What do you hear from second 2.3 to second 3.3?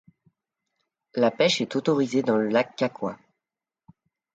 le lac Kakwa.